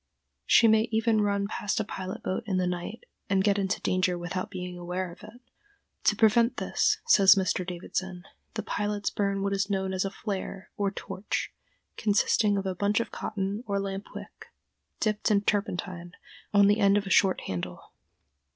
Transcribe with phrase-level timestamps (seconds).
[0.47, 4.17] She may even run past a pilot boat in the night and get into danger
[4.17, 5.39] without being aware of it.
[6.05, 7.63] To prevent this, says Mr.
[7.63, 8.23] Davidson,
[8.55, 11.53] the pilots burn what is known as a "flare" or torch,
[11.97, 14.47] consisting of a bunch of cotton or lamp wick
[14.99, 16.13] dipped in turpentine,
[16.51, 17.91] on the end of a short handle.